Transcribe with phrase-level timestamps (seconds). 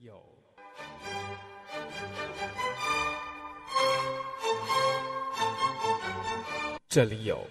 [0.00, 0.22] 有，
[6.88, 7.46] 这里有，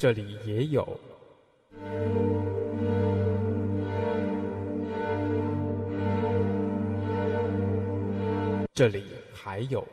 [0.00, 1.00] 这里也有，
[8.74, 9.86] 这里还有。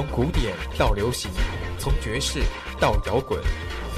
[0.00, 1.30] 从古典到流行，
[1.78, 2.40] 从爵士
[2.80, 3.38] 到摇滚，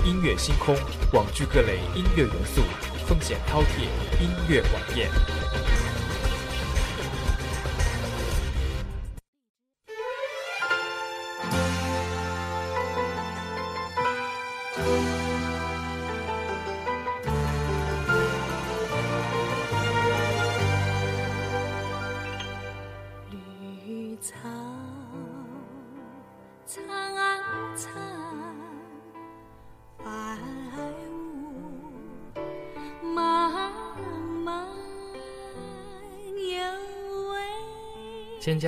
[0.04, 0.74] 音乐星空
[1.12, 2.60] 网聚各类音乐元素，
[3.06, 3.82] 风险饕餮，
[4.20, 5.08] 音乐晚宴。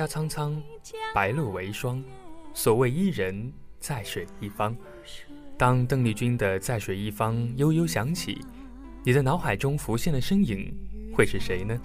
[0.05, 0.61] 苍苍，
[1.13, 2.03] 白露为霜。
[2.53, 4.75] 所谓伊人，在水一方。
[5.57, 8.43] 当邓丽君的《在水一方》悠悠响起，
[9.03, 10.73] 你的脑海中浮现的身影
[11.13, 11.79] 会是谁呢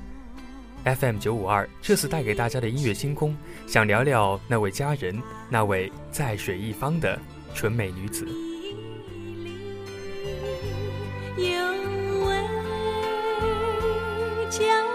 [0.84, 7.18] ？FM 九五二这次带给大家的音乐星空，想聊聊那位佳人，那位在水一方的
[7.54, 8.26] 纯美女子。
[11.36, 11.44] 有
[12.26, 12.34] 位
[14.50, 14.89] 佳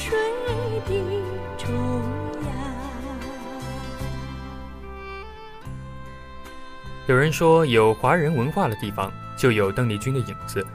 [0.00, 0.16] 水
[0.86, 0.94] 的
[1.58, 1.74] 中
[2.42, 2.50] 央。
[7.06, 10.66] 有人说，有华人文化的地方就有邓丽君的影子。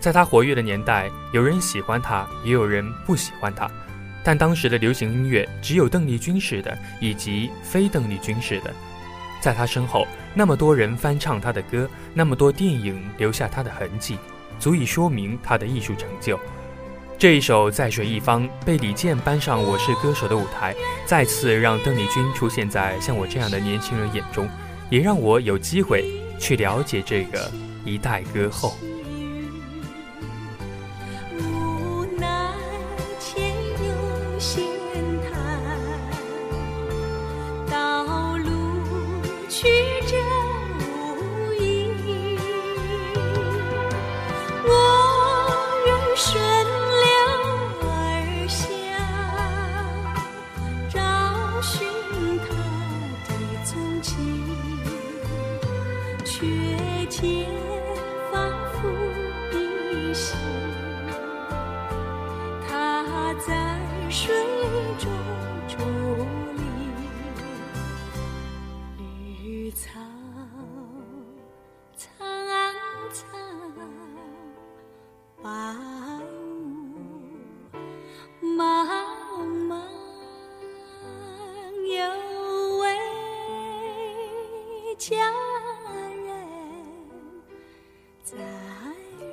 [0.00, 3.70] 在她活跃的年代，有人喜欢她，也有人不喜欢她。
[4.24, 8.74] 但当时的流行音乐只有邓丽君式的，以及非邓丽君式的。
[9.40, 14.18] 在她身后，那么多人翻唱她的歌，那么多电影留下她的痕迹，
[14.58, 16.40] 足以说明她的艺术成就。
[17.16, 20.74] 这一首《在水一方》被李健搬上《我是歌手》的舞台，
[21.06, 24.48] 再次让邓丽君出现在像我这样的年轻人眼中，
[24.90, 26.04] 也让我有机会
[26.38, 27.50] 去了解这个
[27.84, 28.76] 一代歌后。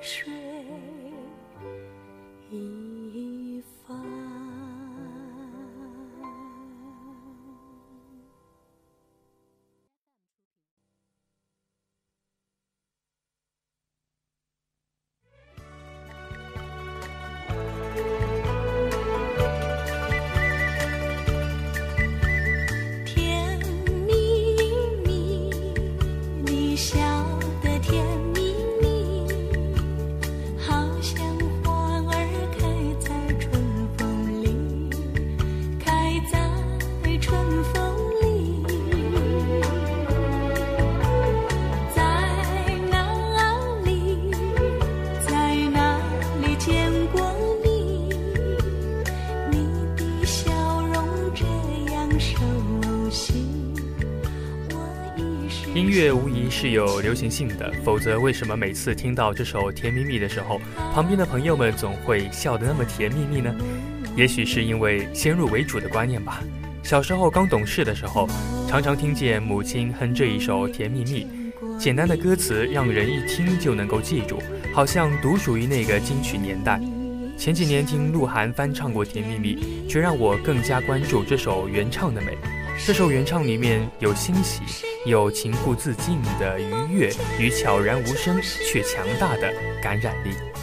[0.02, 0.41] 水
[55.74, 60.60] 音乐无疑是有流行性的，否则为什么每次听到这首《甜蜜蜜》的时候，
[60.94, 63.56] 旁边的朋友们总会笑得那么甜蜜蜜呢？
[64.18, 66.44] 也许是因为先入为主的观念吧。
[66.84, 68.28] 小时候刚懂事的时候，
[68.68, 71.26] 常常听见母亲哼这一首《甜蜜蜜》，
[71.78, 76.82] 简单的歌词让人一听就能够记住，好像独属于那个金曲年代。
[77.38, 79.56] 前几年听鹿晗翻唱过《甜蜜蜜》，
[79.90, 82.38] 却让我更加关注这首原唱的美。
[82.86, 84.60] 这首原唱里面有欣喜，
[85.04, 89.52] 有情不自禁的愉悦与悄然无声却强大的
[89.82, 90.61] 感染力。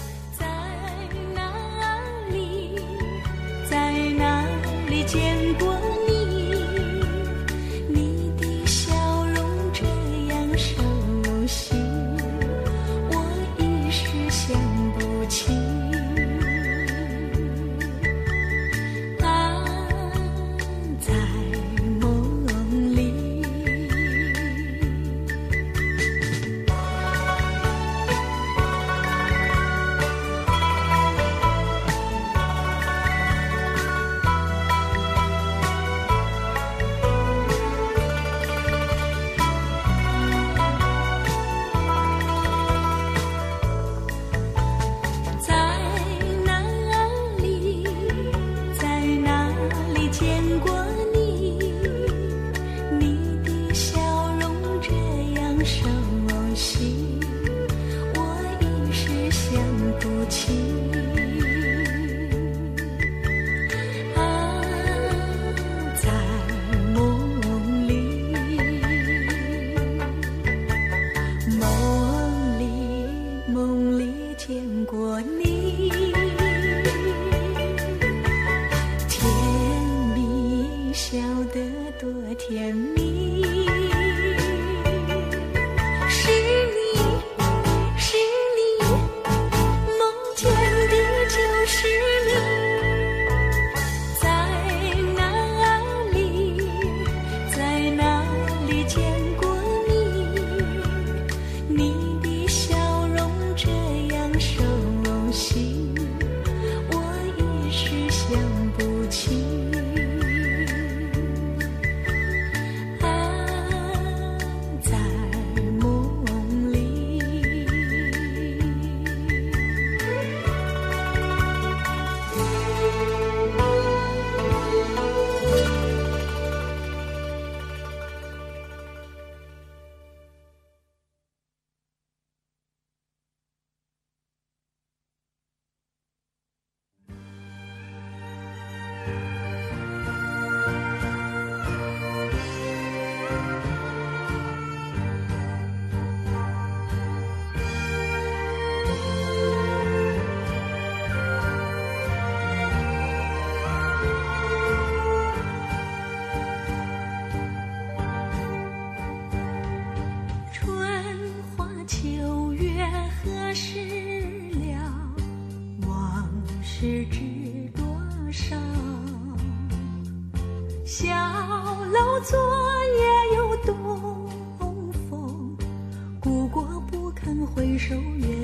[177.79, 178.38] 也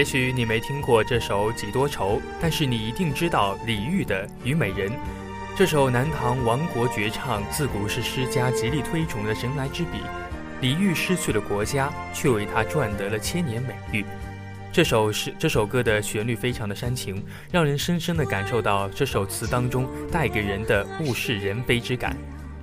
[0.00, 4.88] 也许你没听过这首《几多愁》，但是你一定知道李煜的《虞美人》。
[5.54, 9.98] 这首南唐亡国绝唱，自古是诗家极力推崇的神来之笔。
[10.62, 14.06] 李煜失去了国家，却为他赚得了千年美誉。
[14.72, 22.16] 这首诗，这首歌的旋律非常的煽情，让人深深的感受到这首词当中带给人的物是人非之感。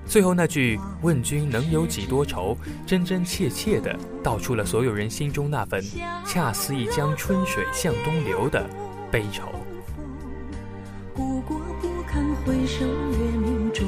[0.07, 5.83] 最后那句“问君能有几多愁”，真真切切的道出了所有人心中那份
[6.25, 8.65] “恰似一江春水向东流”的
[9.11, 9.43] 悲愁。
[11.81, 13.85] 不堪回首月明中，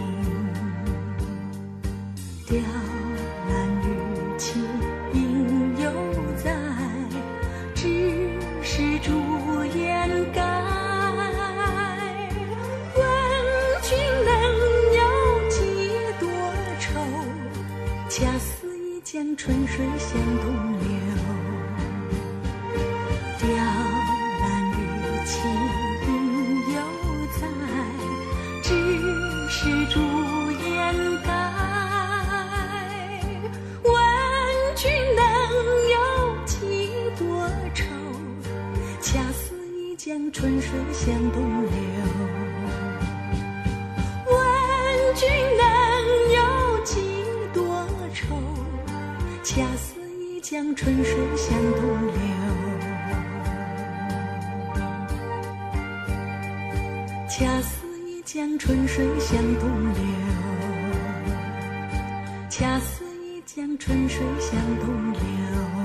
[19.41, 20.85] 春水向东流
[23.39, 24.43] 雕栏
[24.73, 24.77] 玉
[25.25, 25.31] 砌
[26.05, 26.11] 应
[26.73, 26.77] 犹
[27.39, 27.41] 在
[28.61, 28.67] 只
[29.47, 29.55] 是
[29.87, 29.95] 朱
[30.51, 30.67] 颜
[31.23, 31.27] 改
[33.81, 33.89] 问
[34.75, 35.23] 君能
[35.89, 35.95] 有
[36.45, 37.23] 几多
[37.73, 37.85] 愁？
[38.99, 41.71] 恰似一江春水向东流
[44.25, 44.35] 问
[45.15, 45.68] 君能
[49.59, 52.13] 恰似一江春水向东流。
[57.27, 60.01] 恰似一江春水向东流。
[62.49, 65.78] 恰似一江春水向东流。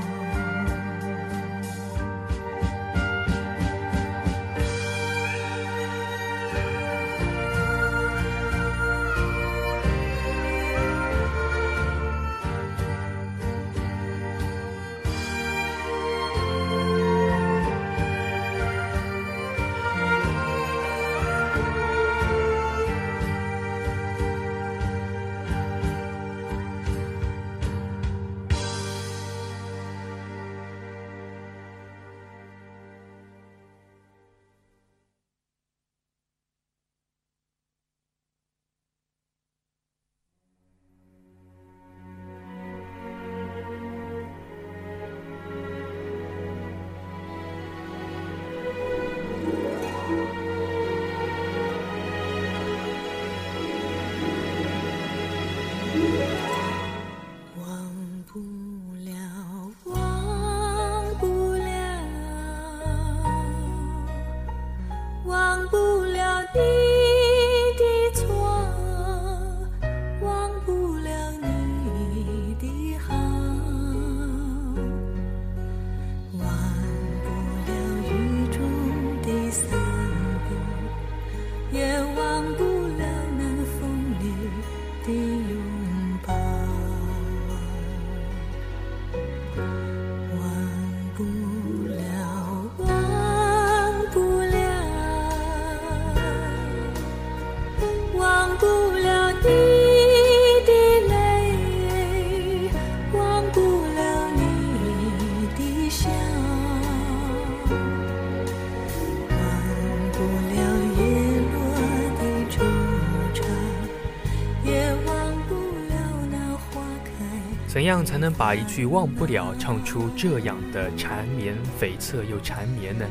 [118.04, 123.06] 样才能把一句忘不了唱出这样的缠绵悱恻又缠绵呢？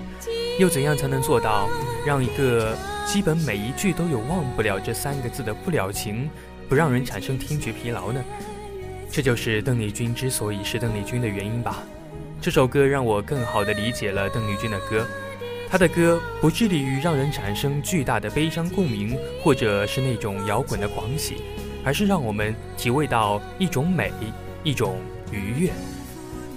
[0.59, 1.67] 又怎样才能做到
[2.05, 6.29] 让一个基本每一句都有忘不了这三个字的不了情，
[6.69, 8.23] 不让人产生听觉疲劳呢？
[9.09, 11.81] 这就是邓丽君之所以是邓丽君的原因吧。
[12.39, 15.07] 这首歌让我更好地理解了邓丽君的歌，
[15.69, 21.37] 她的歌不致力于让人产生巨大的悲伤共鸣，或者是那种摇滚的狂喜，
[21.83, 24.11] 而是让我们体味到一种美。
[24.63, 24.97] 一种
[25.31, 25.71] 愉悦，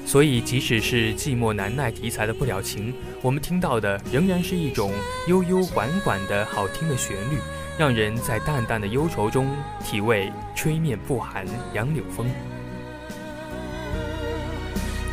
[0.05, 4.93] 所以即使是寂寞难耐题材的不了情，我们听到的仍然是一种
[5.27, 7.39] 悠悠缓缓的好听的旋律，
[7.77, 9.49] 让人在淡淡的忧愁中
[9.85, 11.45] 体味吹面不寒
[11.75, 12.31] 杨柳风。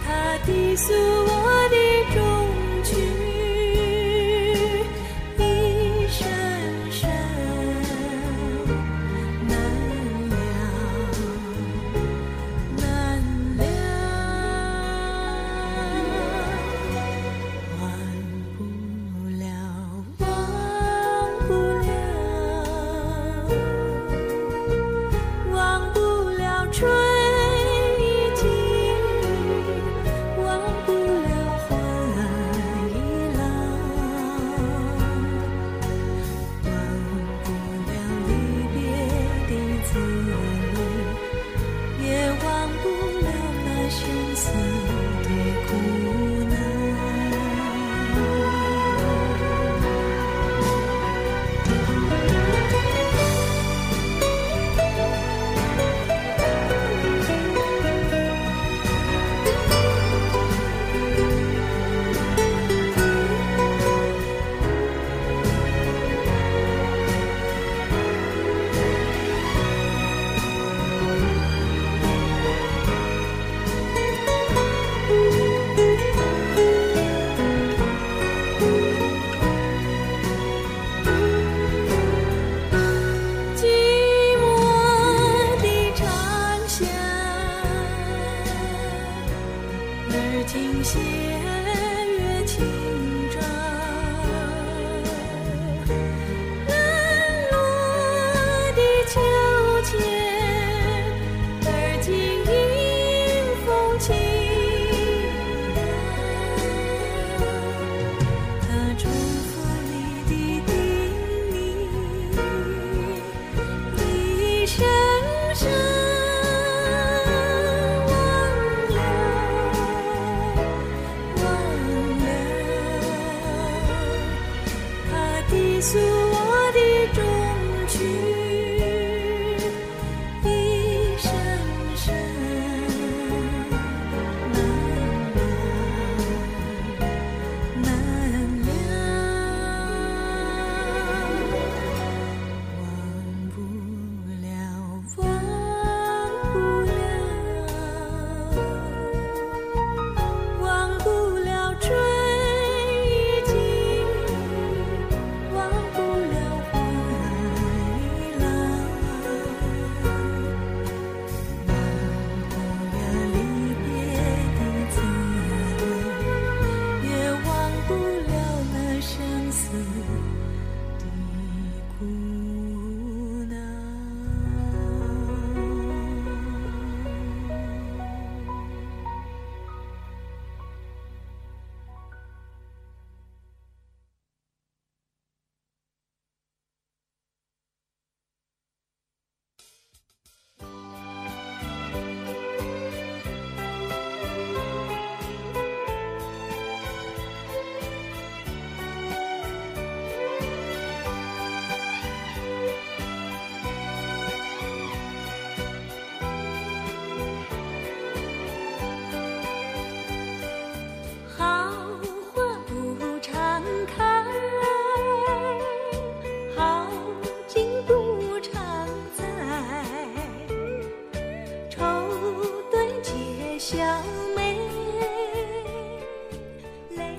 [0.05, 1.75] 他低诉我的
[2.13, 3.32] 衷情。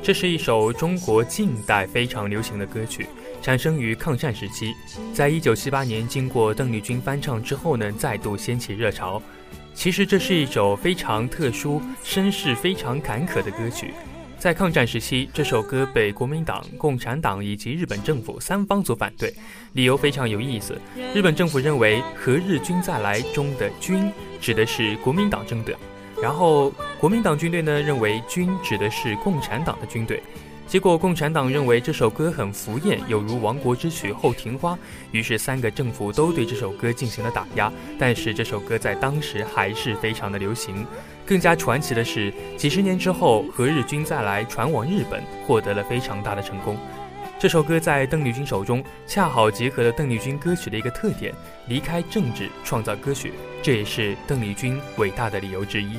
[0.05, 3.07] 这是一首中国近代非常流行的歌曲，
[3.40, 4.75] 产生于抗战时期，
[5.14, 9.23] 在一九七八年经过邓丽君翻唱之后呢，再度掀起热潮。
[9.73, 13.95] 其实这是一首非常特殊、身世非常坎坷的歌曲。
[14.38, 19.35] 在抗战时期，这首歌被国民党、共产党以及日本政府三方所反对，
[19.73, 20.79] 理由非常有意思。
[21.14, 25.75] 日本政府认为“何日君再来”中的“君”指的是国民党征的。
[26.25, 30.23] 然后，国民党军队呢认为“军”指的是共产党的军队，
[30.67, 34.73] 结果共产党认为这首歌很浮艳，有如亡国之曲《后庭花》，
[35.13, 37.71] 于是三个政府都对这首歌进行了打压。
[37.99, 40.87] 但是这首歌在当时还是非常的流行。
[41.27, 46.75] 更加传奇的是，几十年之后，《何日君再来》传往日本，获得了非常大的成功。
[47.39, 51.35] 这首歌在邓丽君手中，恰好结合了邓丽君歌曲的一个特点：
[51.69, 53.35] 离开政治，创造歌曲。
[53.63, 55.99] 这也是邓丽君伟大的理由之一。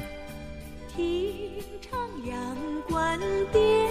[0.96, 2.56] 平唱阳
[2.88, 3.20] 关
[3.52, 3.85] 调。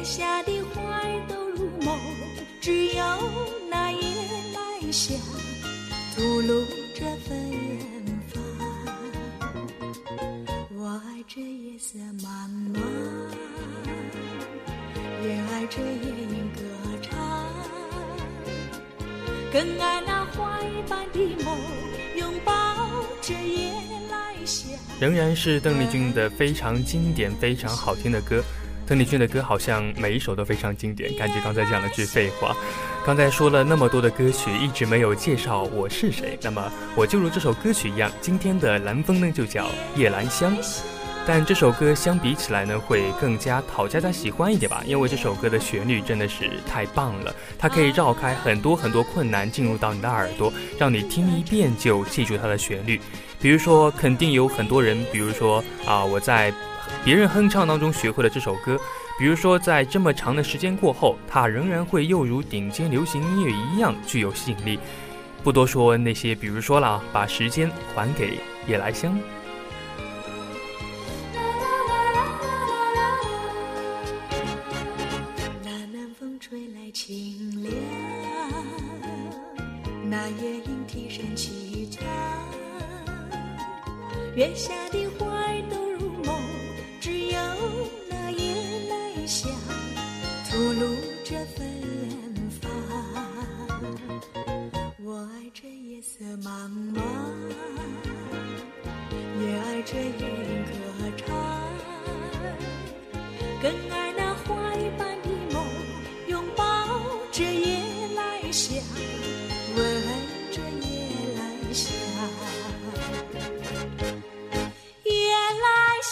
[0.00, 1.98] 月下的花儿都入梦，
[2.58, 3.04] 只有
[3.68, 4.00] 那夜
[4.54, 5.14] 来香
[6.16, 7.52] 吐露着芬
[8.32, 8.42] 芳。
[10.74, 12.80] 我爱这夜色茫茫，
[15.22, 16.62] 也爱这夜莺歌
[17.02, 17.46] 唱，
[19.52, 21.58] 更爱那花一般的梦，
[22.16, 22.52] 拥抱
[23.20, 23.70] 着夜
[24.10, 24.70] 来香。
[24.98, 28.42] 仍然是邓丽君的非常经典、非常好听的歌。
[28.90, 32.56] 邓丽君的歌好像每一首都非常经典，感觉刚才讲了句废话。
[33.06, 36.36] 刚才说了那么多的歌曲，一直没有介绍我是谁。
[36.42, 40.56] 那么我就如这首歌曲一样，今天的蓝风呢就叫夜兰香。
[41.24, 53.00] 但这首歌相比起来呢，会更加讨佳佳喜欢一点吧，因为这首歌的旋律真的是太棒了，它可以绕开很多很多困难进入到你的耳朵，让你听一遍就记住它的旋律。
[53.40, 56.52] 比如说，肯定有很多人，比如说啊，我在
[57.04, 58.78] 别人哼唱当中学会了这首歌，
[59.18, 64.78] 比如说在这么长的时间过后，它仍然会又如顶尖流行音乐一样具有吸引力。
[65.42, 69.18] 不多说那些，比如说了，把时间还给夜来香。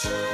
[0.00, 0.27] 这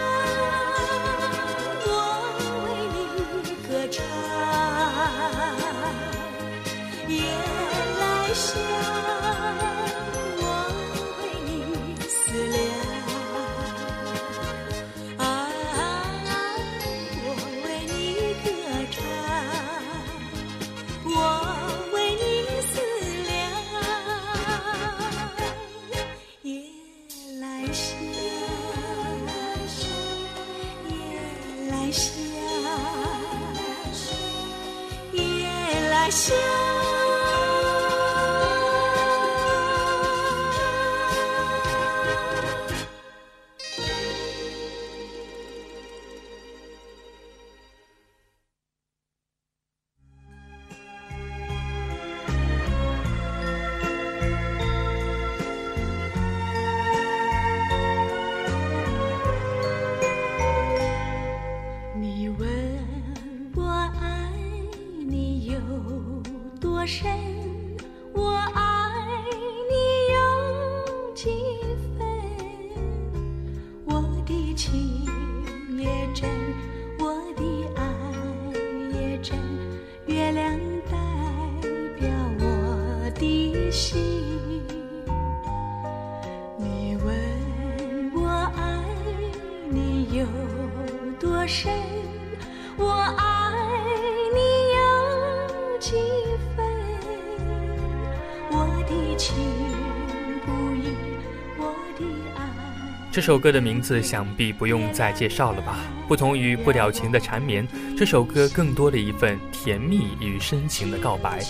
[103.25, 105.79] 这首歌的名字想必不用再介绍了吧？
[106.07, 111.43] 不同于不了情的缠绵，这首歌更多了一份甜蜜与深情的告白。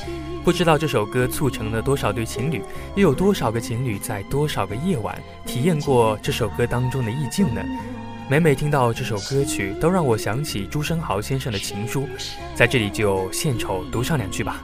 [0.44, 2.62] 不知道这首歌促成了多少对情侣，
[2.94, 7.60] 又有多少个情侣在多少个夜晚体验过这首歌当中的意境呢？
[8.30, 12.08] 每每听到这首歌曲，都让我想起朱生豪先生的情书，
[12.54, 14.62] 在这里就献丑读上两句吧。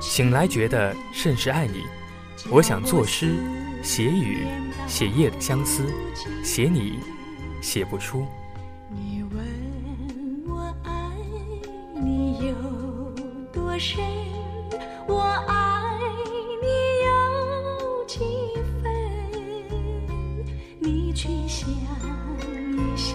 [0.00, 1.84] 醒来觉得甚是爱你，
[2.48, 3.34] 我想作诗。
[3.82, 4.46] 写雨，
[4.90, 5.86] 写夜的相思，
[6.42, 6.98] 写你，
[7.62, 8.26] 写不出。
[8.90, 9.38] 你问
[10.48, 10.92] 我爱
[11.94, 12.54] 你有
[13.52, 14.02] 多深，
[15.06, 15.96] 我爱
[16.60, 16.66] 你
[17.06, 18.18] 有几
[18.82, 18.92] 分？
[20.80, 23.14] 你去想一想，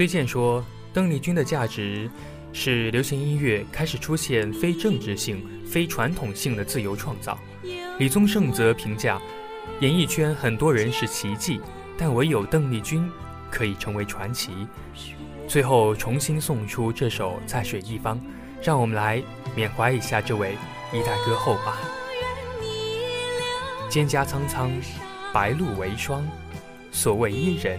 [0.00, 2.10] 崔健说，邓丽君的价值
[2.54, 7.38] 是流行音乐开始出现非政治性、非传统性的自由创造。
[7.98, 9.20] 李宗盛则评价，
[9.80, 11.60] 演艺圈很多人是奇迹，
[11.98, 13.06] 但唯有邓丽君
[13.50, 14.66] 可以成为传奇。
[15.46, 18.16] 最后重新送出这首《在水一方》，
[18.62, 19.22] 让我们来
[19.54, 20.56] 缅怀一下这位
[20.94, 21.76] 一代歌后吧。
[23.90, 24.70] 蒹葭苍苍，
[25.30, 26.26] 白露为霜，
[26.90, 27.78] 所谓伊人，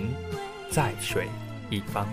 [0.70, 1.28] 在水
[1.72, 2.06] 一方。